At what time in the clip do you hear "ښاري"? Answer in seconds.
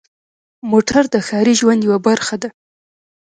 1.27-1.53